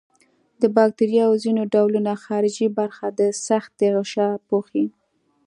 [0.61, 4.85] د باکتریاوو ځینې ډولونه خارجي برخه د سختې غشا پوښي.